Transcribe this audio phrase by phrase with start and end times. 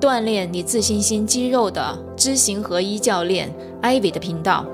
[0.00, 4.64] 锻炼你自信心肌肉的知行合一教练 Ivy 的频道。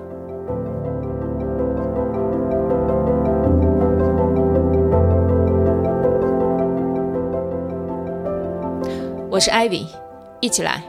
[9.28, 9.84] 我是 Ivy，
[10.40, 10.84] 一起来。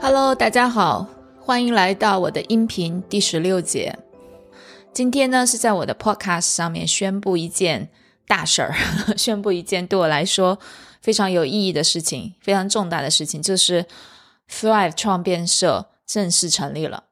[0.00, 1.04] Hello，大家好，
[1.40, 3.98] 欢迎来到我的音频第十六节。
[4.98, 7.88] 今天呢是在我的 Podcast 上面宣布一件
[8.26, 8.74] 大事儿，
[9.16, 10.58] 宣布一件对我来说
[11.00, 13.86] 非常有意义的事情，非常重大的事情，就是
[14.50, 17.04] Thrive 创变社正式成立了。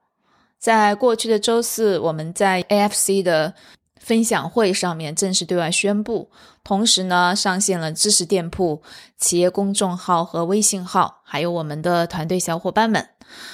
[0.59, 3.55] 在过去的周四，我们在 AFC 的
[4.00, 6.28] 分享会上面正式对外宣布，
[6.65, 8.83] 同时呢上线了知识店铺、
[9.17, 13.11] 企业公众号和微信号，还有我们的团队小伙伴们。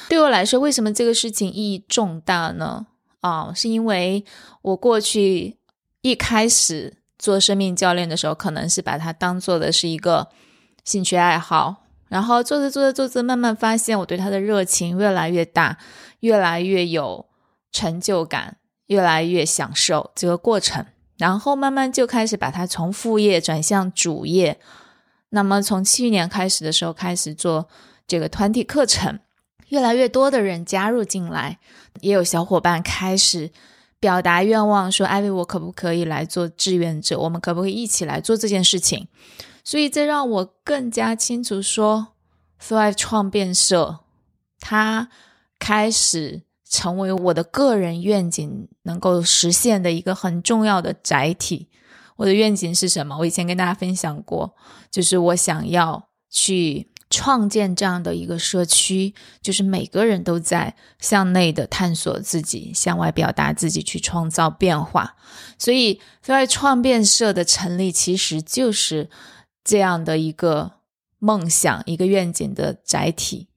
[0.08, 2.86] 对我来说，为什么这个事情意义重大呢？
[3.22, 4.22] 啊，是因为
[4.60, 5.56] 我过去
[6.02, 10.28] 一开始做生命教练的时候，可能是把它当做的是一个
[10.84, 15.78] 兴趣爱好，然后做着做着做着，慢慢发现我对它的热情越来越大。
[16.22, 17.26] 越来越有
[17.72, 18.56] 成就感，
[18.86, 20.86] 越来越享受这个过程，
[21.18, 24.60] 然后慢慢就开始把它从副业转向主业。
[25.30, 27.68] 那么从去年开始的时候，开始做
[28.06, 29.18] 这个团体课程，
[29.72, 31.58] 越来越多的人加入进来，
[32.00, 33.50] 也有小伙伴开始
[33.98, 37.18] 表达愿望，说：“艾薇，我可不可以来做志愿者？
[37.18, 39.08] 我们可不可以一起来做这件事情？”
[39.64, 42.08] 所以这让我更加清楚说
[42.60, 44.00] ，Thrive 创变社，
[44.60, 45.08] 它。
[45.64, 51.68] 开始成为我的个人愿景能够实现的一个很重要的载体。
[52.16, 53.16] 我的愿景是什么？
[53.18, 54.56] 我以前跟大家分享过，
[54.90, 65.14] 就是我想要去创建这样的一个社区，就是每个人都在向内的探索自己，向外表达自己，去创造变化。
[65.58, 69.10] 所以，在创变社的成立，其实就是
[69.62, 70.72] 这样的一个
[71.18, 73.48] 梦想、一个愿景的载体。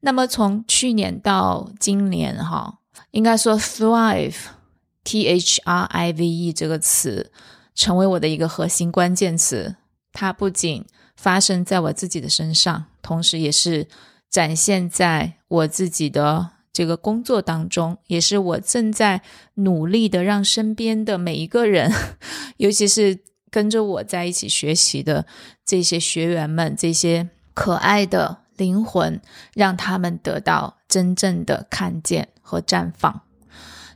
[0.00, 2.80] 那么从去年到今年，哈，
[3.12, 7.30] 应该说 “thrive”（T H R I V E） 这个词
[7.76, 9.76] 成为我的一个核心关键词。
[10.12, 10.84] 它不仅
[11.16, 13.86] 发生在我自己的身上，同时也是
[14.28, 19.20] 展现在我自己的这个工作当中，也是我正在
[19.54, 21.92] 努力的让身边的每一个人，
[22.56, 23.20] 尤其是
[23.50, 25.26] 跟着我在一起学习的
[25.64, 28.38] 这些学员们，这些可爱的。
[28.56, 29.20] 灵魂
[29.52, 33.22] 让他们得到真正的看见和绽放。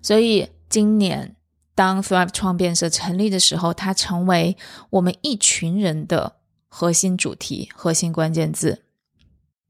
[0.02, 1.36] 所以，今年
[1.76, 4.56] 当 Thrive 创变社成立的时候，它成为
[4.90, 8.82] 我们一群人的核心主题、核心关键字。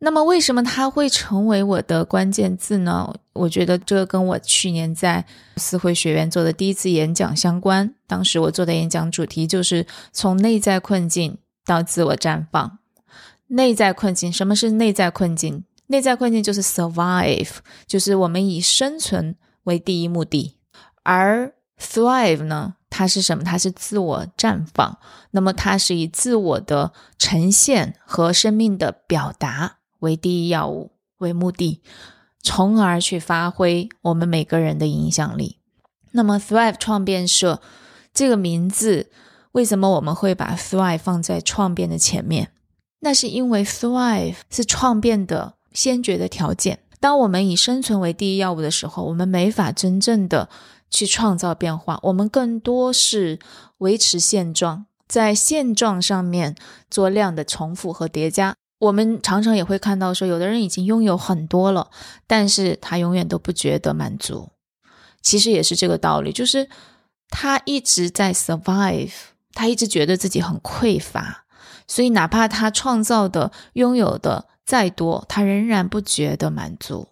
[0.01, 3.13] 那么，为什么它会成为我的关键字呢？
[3.33, 5.25] 我觉得这跟我去年在
[5.57, 7.93] 思慧学院做的第一次演讲相关。
[8.07, 12.79] 当时我做的演讲主题就是从内在困境到自我绽放。
[13.49, 15.65] 内在困境，什么是内在困境？
[15.89, 17.49] 内在困境就是 survive，
[17.87, 20.59] 就是我们以生存为第一目的。
[21.03, 23.43] 而 thrive 呢，它是什么？
[23.43, 24.99] 它是自我绽放。
[25.31, 31.81] 那么它是以自我的呈现和生命的表达为第一要务为目的，
[32.43, 35.59] 从而去发挥我们每个人的影响力。
[36.13, 37.61] 那么 thrive 创变社
[38.15, 39.11] 这个名字，
[39.53, 42.53] 为什么我们会把 thrive 放在创变的前面？
[43.01, 46.81] 那是因为 thrive 是创变的先决的条件。
[46.99, 50.49] 当我们以生存为第一要务的时候，我们没法真正的
[50.91, 53.39] 去创造变化，我们更多是
[53.79, 56.57] 维持现状，在现状上面
[56.91, 58.57] 做量的重复和叠加。
[58.79, 61.91] 我们常常也会看到说，有的人已经拥有很多了，
[62.27, 64.51] 但是他永远都不觉得满足。
[65.21, 66.69] 其实也是这个道理，就是
[67.29, 69.11] 他一直在 survive，
[69.53, 71.45] 他一直觉得自己很匮乏。
[71.89, 77.09] 所以，哪怕他创造的、拥有的再多，他仍然不觉得满足。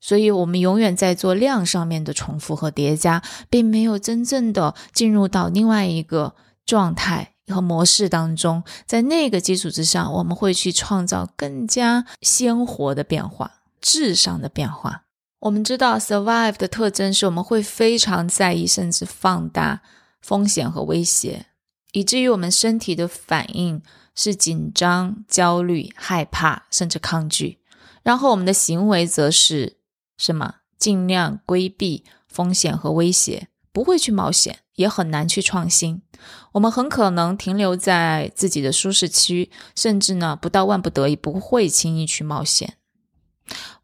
[0.00, 6.34] 所以，我们永远在做量上面的重复和叠加，并没有真正的进入到另外一个
[6.64, 8.62] 状态和模式当中。
[8.86, 15.04] 在那个基础之上，我们会去创造更加鲜活的变化、质上的变化。
[15.40, 19.80] 我们知道，survive 的特征是我们会非常在意，甚至放大
[20.20, 21.46] 风险和威胁。
[21.92, 23.80] 以至于我们身体的反应
[24.14, 27.58] 是紧张、焦虑、害怕，甚至抗拒。
[28.02, 29.76] 然后我们的行为则是
[30.16, 30.56] 什么？
[30.78, 33.48] 尽量规避风险和威胁，
[33.78, 36.02] 不会去冒险，也很难去创新。
[36.50, 42.74] 我们很可能停留在自己的舒适区，甚至呢，不到万不得已，不会轻易去冒险。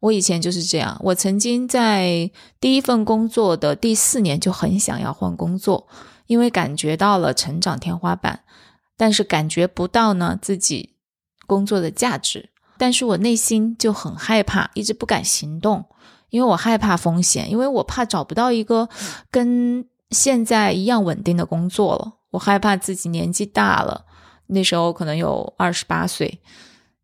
[0.00, 5.86] 我以前就是这样，我曾经在第一份工作的第四年就很想要换工作，
[6.26, 8.42] 因为感觉到了成长天花板，
[8.96, 10.96] 但是感觉不到呢自己
[11.46, 12.50] 工作的价值。
[12.76, 15.84] 但是我内心就很害怕，一直不敢行动，
[16.34, 18.88] 因为我害怕风险，因为我怕找不到一个
[19.30, 22.14] 跟现在一样稳定的工作了。
[22.32, 24.04] 我害怕自己年纪大了，
[24.48, 26.40] 那时候可能有二十八岁，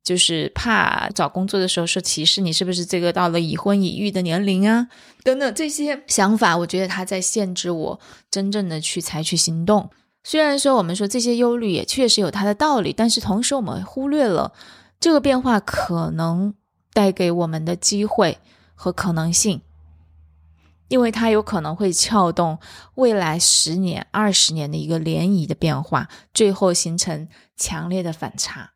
[0.03, 4.89] 就是怕找工作的时候说歧视你是不是这个到了已婚已育的年龄啊，
[5.23, 9.89] 等等这些想法，我觉得他在限制我真正的去采取行动。
[10.25, 14.53] 虽然说我们说这些忧虑也确实有它的道理，但是同时我们忽略了。
[14.99, 16.53] 这个变化可能
[16.93, 18.39] 带给我们的机会
[18.83, 19.61] 和可能性，
[20.89, 22.59] 因为它有可能会撬动
[22.95, 27.29] 未来十年、二十年的一个涟漪的变化，最后形成
[27.59, 28.73] 强烈的反差。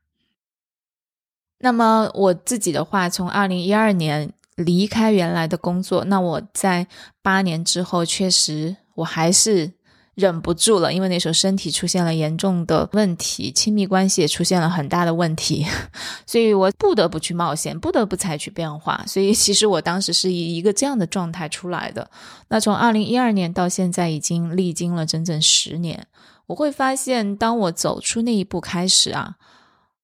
[1.60, 6.86] 那么我自己的话，从二零一二年离开原来的工作，那我在
[7.22, 9.72] 八年之后，确实我还是。
[10.14, 15.66] 忍不住了，因为那时候身体出现了严重的问题，亲密关系也出现了很大的问题，
[16.24, 19.04] 所以我不得不去冒险，不得不采取变化。
[19.08, 22.08] 所以其实我当时是以一个这样的状态出来的。
[22.48, 26.06] 那从二零一二年到现在，已经历经了整整十年。
[26.46, 29.34] 我会发现，当我走出那一步开始啊，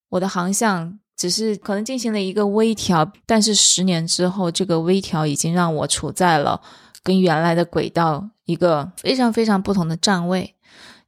[0.09, 6.59] 我的航向只是可能进行了一个微调，但是十年之后，这个微调已经让我处在了
[7.01, 8.27] 跟原来的轨道。
[8.51, 10.55] 一个非常非常不同的站位，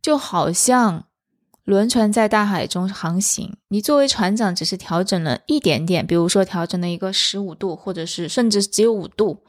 [0.02, 1.06] 就好像
[1.66, 9.44] 轮船在大海中航行，你作为船长只是调整了一点点，比如说调整了一个十五度，或者是甚至只有五度，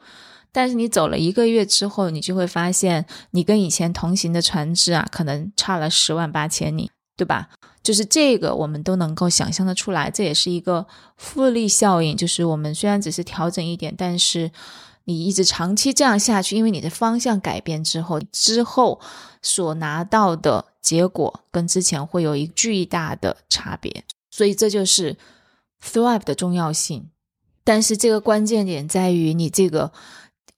[0.51, 7.49] 但是你走了一个月之后，你就会发现你跟以前同行的船只啊，可能差了十万八千里，对吧？
[7.81, 10.85] 就是这个我们都能够想象的出来，这也是一个
[11.17, 14.51] 复利效应，就是我们虽然只是调整一点，但是。
[15.05, 18.99] 你一直长期这样下去，因为你的方向改变之后，之后
[19.41, 25.15] 所拿到的结果跟之前会有一巨大的差别，所以这就是
[25.83, 27.09] thrive 的重要性。
[27.63, 29.91] 但是这个关键点在于你这个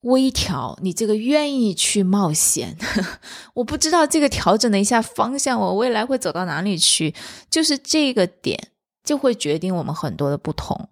[0.02, 2.78] 微调，你这个愿意去冒险。
[3.56, 7.14] 我不知道这个调整了一下方向，我未来会走到哪里去，
[7.50, 8.70] 就是这个点
[9.04, 10.90] 就会决定我们很多的不同。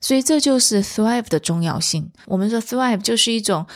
[0.00, 2.10] 所以这就是 thrive 的重要性。
[2.26, 3.66] 我们说 thrive 就是一种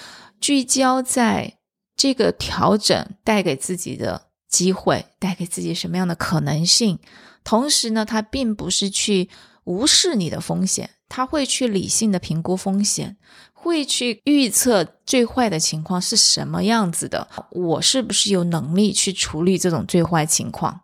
[0.41, 1.55] 聚焦在
[1.97, 6.99] 这个调整带给自己的机会，带给自己什么样的可能性。
[7.43, 9.29] 同时呢，它并不是去
[9.65, 13.17] 无视你的风险，它会去理性的评估风险，
[13.53, 17.29] 会去预测最坏的情况是什么样子的。
[17.51, 20.81] 我是不是有能力去处理这种最坏情况？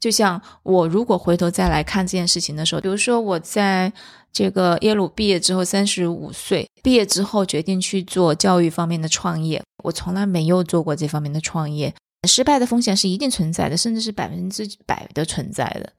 [0.00, 3.92] 就像我如果回头再来看这件事情的时候，比如说我在
[4.32, 11.92] 这个耶鲁毕业之后，三十五岁毕业之后决定去做教育方面的创业，我从来没有做过这方面的创业，
[12.28, 15.92] 失败的风险是一定存在的，甚至是百分之百的存在的。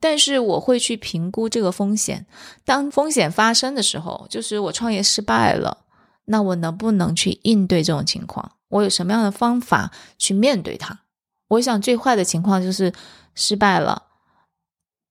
[0.00, 2.24] 但是我会去评估这个风险，
[2.64, 5.78] 当风险发生的时候，就是我创业失败了，
[6.26, 8.52] 那我能不能去应对这种情况？
[8.68, 11.00] 我有什么样的方法去面对它？
[11.48, 12.92] 我想最坏的情况就是
[13.34, 14.04] 失败了，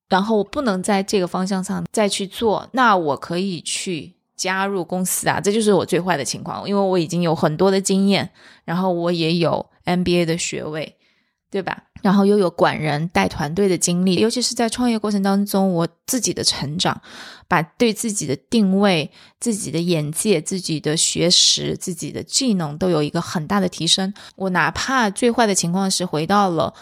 [0.10, 8.32] 然后我不能在这个方向上再去做，那我可以去加入公司啊，这就是我最坏的情况，因为我已经有很多的经验，
[8.65, 10.94] 然后我也有 MBA 的学位。
[11.50, 11.82] 对吧？
[12.07, 17.01] 然后又有管人带团队的经历，尤其是在创业过程当中，我自己的成长，
[17.49, 19.11] 把对自己的定位、
[19.41, 24.13] 自己的眼界、自己的学识、自己的技能都有一个很大的提升。
[24.37, 26.73] 我哪怕最坏的情况是回到了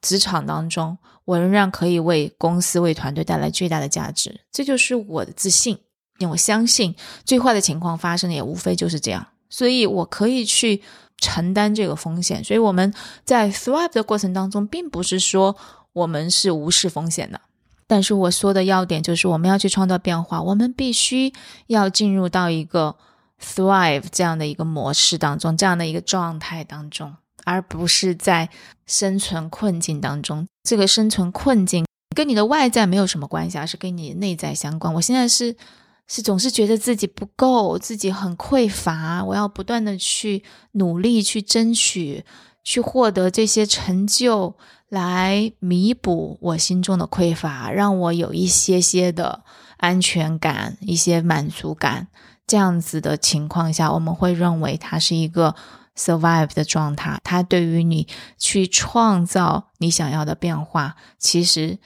[0.00, 4.40] 职场当中，我仍然可以为公司、为团队带来巨大的价值。
[4.50, 5.78] 这就是我的自信，
[6.18, 6.92] 因为我相信
[7.24, 10.82] 最坏的情况发生也无非就是这样，所以我可以去。
[11.22, 12.92] 承担这个风险，所以我们
[13.24, 15.56] 在 thrive 的过程当中，并不是说
[15.92, 17.40] 我们是无视风险的。
[17.86, 21.32] 但是我说的要点就是，我们要去创造变化，我们必须
[21.68, 22.96] 要进入到一个
[23.40, 27.14] thrive 这样的一个模式当中，这样的一个状态当中，
[27.44, 28.48] 而不是在
[28.84, 30.46] 生存困境当中。
[30.64, 31.86] 这个生存困境
[32.16, 34.92] 跟你的外在没有什么关系，而是跟你内在相关。
[34.94, 35.54] 我现在是。
[36.08, 42.24] 是总是觉得自己不够，自己很匮乏，我要不断的去努力，去争取，
[42.62, 44.56] 去获得这些成就，
[44.88, 49.42] 来弥补我心中的匮乏，让我有一些些的
[49.78, 52.08] 安全感、一些满足感。
[52.46, 55.54] 这样子的情况下，我们会认为它是一个
[55.96, 57.18] survive 的状态。
[57.24, 58.06] 它对于你
[58.36, 61.78] 去创造你想要的变化，其实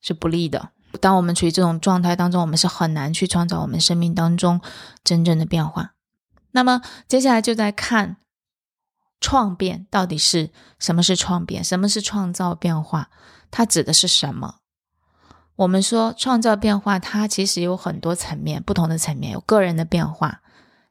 [0.00, 0.71] 是不利的。
[1.00, 4.60] 当我们处于这种状态当中，我们是很难去创造我们生命当中
[5.02, 5.94] 真正的变化。
[6.52, 8.18] 那么接下来就在看
[9.20, 13.08] 创变到底是什么是创变，什么是创造变化，
[13.50, 14.56] 它指的是什么？
[15.56, 20.40] 我们说创造变化，它其实有很多层面，不同的层面有个人的变化，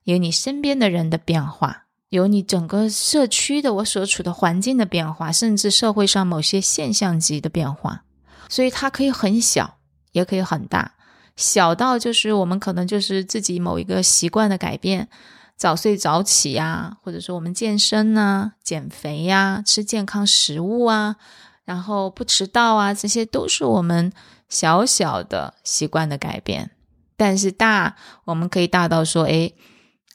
[0.03, 8.03] 有你身边的人的变化，有你整个社区的我所处的环境的变化，甚至社会上某些现象级的变化。
[8.48, 9.77] 所以它可以很小，
[10.12, 10.94] 也可以很大。
[11.36, 15.08] 小到就是我们可能就是自己某一个习惯的改变，
[15.58, 21.15] 早睡早起呀，或者说我们健身呐、减肥呀、吃健康食物啊，
[21.65, 24.12] 然后不迟到啊，这些都是我们。
[24.51, 26.72] 小小的习惯的改变，
[27.15, 29.53] 但是大，我们可以大到说，哎，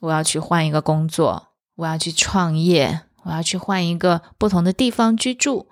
[0.03, 5.69] 我要去换一个工作，我要去创业，我要去换一个不同的地方居住，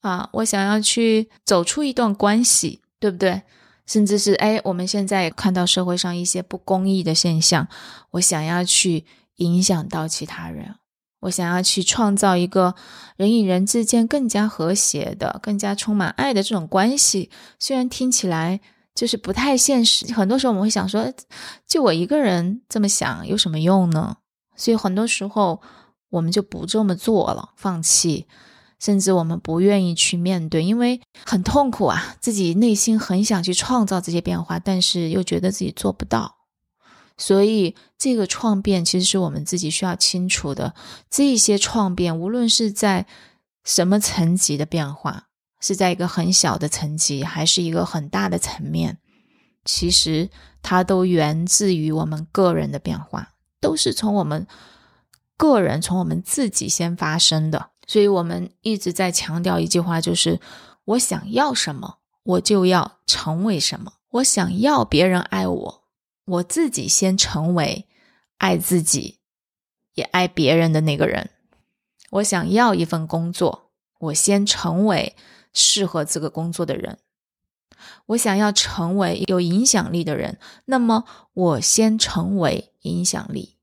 [0.00, 3.42] 啊，我想要去走出一段关系，对不对？
[3.88, 7.66] 甚至是，哎，我们现在看到社会上一些不公义的现象，
[8.12, 10.76] 我想要去影响到其他人。
[11.20, 12.76] 我想要去创造一个
[13.16, 17.28] 人与人之间更加和谐的、更加充满爱的这种关系。
[17.58, 18.60] 虽然听起来
[18.94, 21.12] 就是不太现实，很多时候我们会想说，
[21.66, 24.18] 就我一个人这么想有什么用呢？
[24.54, 25.60] 所以很多时候
[26.10, 28.28] 我们就不这么做了，放弃，
[28.78, 36.36] 甚至我们不愿意去面对，因为很痛苦啊，自己内心很想去创造这些变化，但是又觉得自己做不到。
[37.16, 40.74] 所以，这个创变其实是我们自己需要清楚的。
[41.10, 43.06] 这些创变，无论是在
[43.64, 45.24] 什么层级的变化，
[45.60, 48.98] 是在一个很小的层级，还是一个很大的层面，
[49.64, 50.30] 其实
[50.62, 53.30] 它都源自于我们个人的变化，
[53.60, 54.46] 都是从我们
[55.36, 57.70] 个人、从我们自己先发生的。
[57.88, 60.40] 所以我们一直在强调一句话，就是
[60.84, 63.94] 我想要什么，我就要成为什么。
[64.10, 65.84] 我想要别人爱我。
[66.26, 67.88] 我自己先成为
[68.36, 69.18] 爱自己
[69.94, 71.30] 也爱别人的那个人。
[72.10, 75.16] 我想要一份工作，我先成为
[75.54, 76.98] 适合这个工作的人。
[78.06, 83.56] 我想要成为有影响力的人，那么我先成为影响力。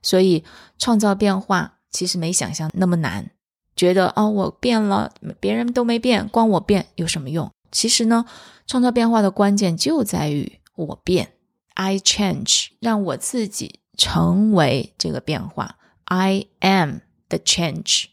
[0.00, 0.44] 所以
[0.78, 3.32] 创造变化其实没想象那么难。
[3.80, 5.10] 觉得啊，我变了，
[5.40, 7.50] 别人都没变，光我变有什么用？
[7.72, 8.26] 其实呢，
[8.66, 11.32] 创造变化的关键就在于我变。
[11.72, 15.78] I change，让我自己成为这个变化。
[16.04, 16.98] I am
[17.30, 18.08] the change，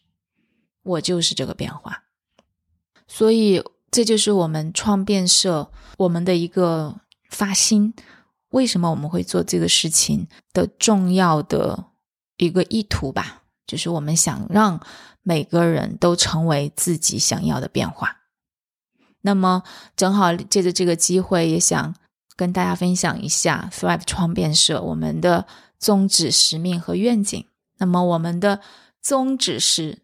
[0.84, 2.04] 我就是这个变化。
[3.06, 7.94] 所以，这就是我们创变社我们的一个发心。
[8.52, 11.88] 为什么我们会做这个事情的重要的
[12.38, 13.44] 一个意图吧？
[13.68, 14.80] 就是我们想让
[15.22, 18.18] 每个人都成为自己想要的变化。
[19.22, 19.62] 那么，
[19.96, 21.94] 正好借着这个机会，也想。
[22.36, 25.48] 跟大家分享一下 Thrive 创变社我们的
[25.80, 27.44] 宗旨、使命和愿景。
[27.80, 28.62] 那么，我们的
[29.02, 30.04] 宗旨是，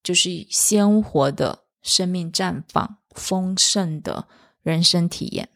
[0.00, 4.28] 就是鲜活的生命绽放、丰盛的
[4.62, 5.48] 人生体验。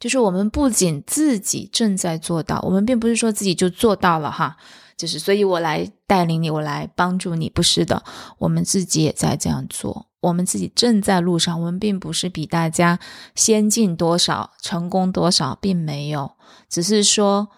[0.00, 4.56] 就是我们不仅自己正在做到，我们并不是说自己就做到了哈。
[4.96, 8.02] 就是，所以我来带领你，我来帮助你，不是的，
[8.38, 10.06] 我们自己也在这样做。
[10.20, 12.98] 我们自己正在路上，我们并不是比大家
[13.34, 16.32] 先进多少、成功多少，并没有，
[16.70, 17.48] 只是说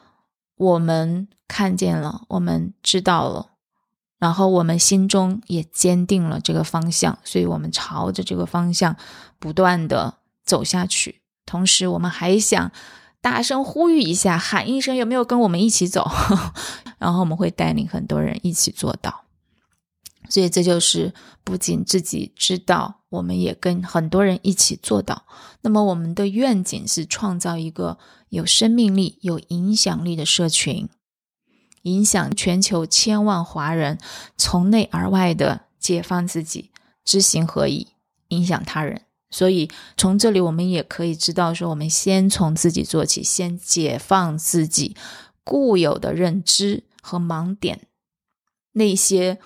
[0.56, 3.50] 我们看见了，我们知道了，
[4.18, 8.96] 然后我们心中也坚定了这个方向，所以我们朝着这个方向
[9.38, 10.14] 不断的
[10.44, 11.20] 走下去。
[11.44, 12.72] 同时，我们还想
[13.26, 16.08] 大声呼吁一下，喊一声，有没有跟我们一起走？
[16.96, 19.24] 然后我们会带领很多人一起做到。
[20.28, 25.24] 所以这就是不仅自己知道，我们也跟很多人一起做到。
[25.62, 30.88] 那么我们的愿景是创造一个有生命力、有影响力的社群，
[31.82, 33.98] 影响全球千万华人，
[34.36, 36.70] 从内而外的解放自己，
[37.04, 37.88] 知行合一，
[38.28, 39.02] 影响他人。
[39.30, 44.96] 所以从这里我们也可以知道，说我们先从自己做起，先解放自己
[45.44, 47.86] 固有的认知和盲点，
[48.72, 49.38] 那些。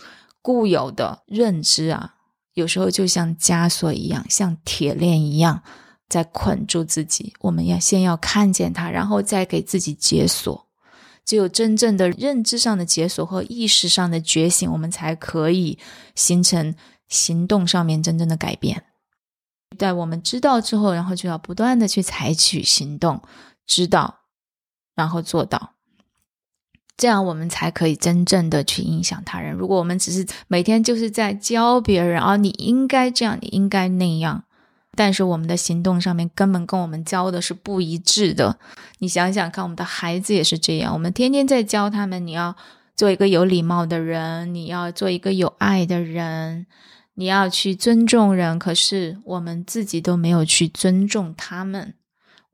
[0.43, 2.15] 固有的认知啊，
[2.55, 5.63] 有时候就像枷锁一样，像铁链一样，
[6.09, 7.35] 在捆住自己。
[7.41, 10.67] 我们要先要看见它，然后再给自己解锁。
[11.27, 15.79] 只有真正的认知上的解锁和意识上的觉醒，我们才可以
[16.15, 16.75] 形成
[17.09, 18.83] 行动上面真正的改变。
[19.79, 23.23] 在我们知道之后，然后就要不断的去采取行动，
[23.67, 24.21] 知道，
[24.95, 25.75] 然后做到，
[26.97, 29.55] 这样我们才可以真正的去影响他人。
[29.55, 34.45] 如果我们只是每天就是在教别人啊，你应该这样，你应该那样，
[34.97, 38.59] 但是我们的行动上面根本跟我们教的是不一致的。
[38.99, 42.55] 你想想看，我们的孩子也是这样，我们天天在教他们，你要
[42.97, 46.67] 做一个有礼貌的人，你要做一个有爱的人。
[47.21, 51.93] 你要去尊重人，可是我们自己都没有去尊重他们，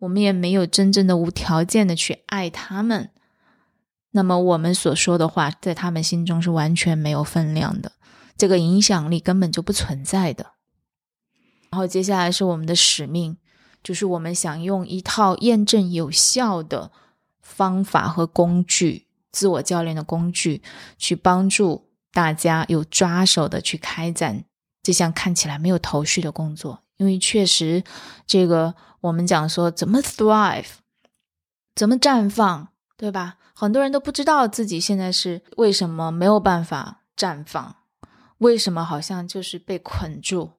[0.01, 3.11] 我们也没有真正的无条件的去爱他们。
[4.11, 7.93] 那么我们所说的话，在他们心中是完全没有分量的，
[8.37, 10.55] 这个影响力根本就不存在的。
[11.71, 13.37] 然后接下来是我们的使命，
[13.85, 16.91] 就是我们想用一套验证有效的
[17.41, 20.61] 方法和工具，自我教练的工具，
[20.99, 24.43] 去帮助大家有抓手的去开展。
[24.87, 27.83] 这项看起来没有头绪的工作，因为确实，
[28.25, 30.69] 这个我们讲说怎么 thrive，
[31.75, 33.35] 怎么绽放，对吧？
[33.53, 37.75] 很多人都不知道自己现在是为什么没有办法绽放，
[38.39, 40.53] 为什么好像就是被捆住。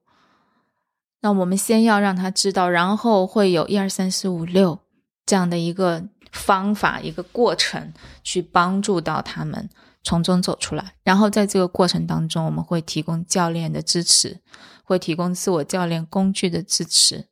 [1.20, 4.78] 那我们先要让他知道，然后会有一二三四五六
[5.24, 9.70] 这样的一个方法、一个过程去帮助到他们。
[10.08, 14.40] 从中走出来，然后在这个过程当中，我们会提供教练的支持，
[14.82, 17.26] 会提供自我教练工具的支持，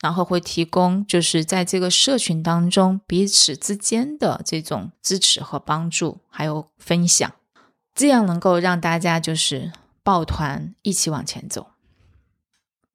[0.00, 7.34] 然后会提供就是在这个社群当中彼此之间的这种支持和帮助，还有分享，
[7.92, 9.72] 这样能够让大家就是
[10.04, 11.72] 抱团一起往前走。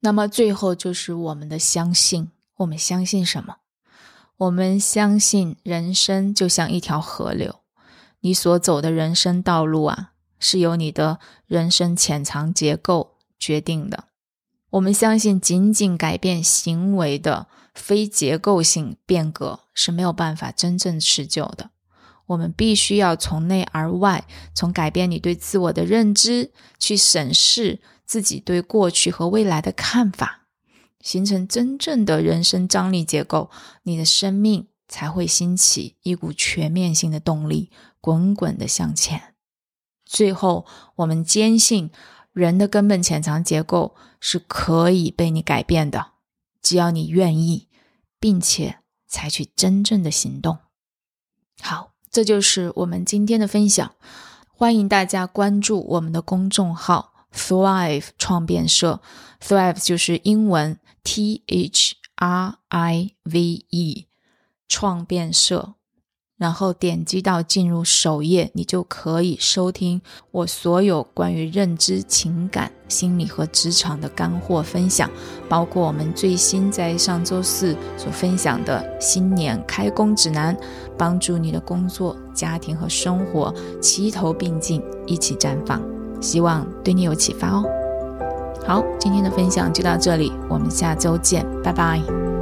[0.00, 3.56] 那么最后就是我们的相信，我们相信什么？
[4.38, 7.60] 我们相信人生就像一条河流。
[8.20, 14.04] 你所走的人生道路啊，是由你的人生潜藏结构决定的。
[14.70, 21.70] 我们相信，仅仅改变行为的非结构性变革是没有办法真正持久的。
[22.26, 30.42] 我们必须要从内而外，从改变你对自我的认知，去审视自己对过去和未来的看法，
[31.00, 33.50] 形成真正的人生张力结构，
[33.84, 37.70] 你的生命才会兴起一股全面性的动力。
[38.00, 39.34] 滚滚的向前，
[40.04, 41.90] 最后我们坚信
[42.32, 46.12] 人的根本潜藏结构是可以被你改变的，
[46.62, 47.68] 只要你愿意，
[48.20, 50.58] 并且采取真正的行动。
[51.60, 53.94] 好，这就是我们今天的分享。
[54.50, 59.00] 欢迎大家关注我们的公众号 “Thrive 创变社
[59.40, 64.06] ”，Thrive 就是英文 T H R I V E
[64.68, 65.74] 创变社。
[66.38, 75.10] 然后点击到进入首页，你就可以收听我所有关于认知、情感、心理和职场的干货分享，
[75.48, 80.56] 包括我们最新在上周四所分享的新年开工指南，
[80.96, 85.82] 帮助你的工作、家庭和生活齐头并进，一起绽放。
[86.20, 87.64] 希望对你有启发哦。
[88.66, 92.37] 好，今天的分享就到这里，我们下周见，拜拜。